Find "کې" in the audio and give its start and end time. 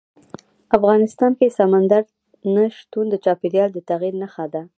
1.39-1.55